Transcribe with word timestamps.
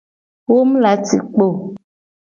Wo 0.49 0.59
mu 0.69 0.75
la 0.83 0.91
ci 1.05 1.17
kpo 1.31 1.45
o. 1.55 1.57